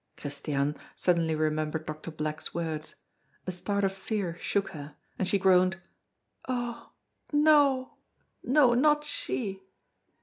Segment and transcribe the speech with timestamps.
[0.17, 2.95] Christiane suddenly remembered Doctor Black's words.
[3.45, 5.79] A start of fear shook her; and she groaned:
[6.47, 6.91] "Oh!
[7.31, 7.93] no
[8.41, 9.61] no not she!"